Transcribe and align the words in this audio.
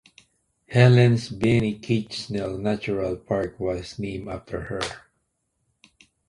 Helen 0.67 1.15
Binney 1.37 1.77
Kitchel 1.77 2.59
Natural 2.59 3.17
Park 3.17 3.59
was 3.59 3.99
named 3.99 4.29
after 4.29 4.61
her. 4.61 4.81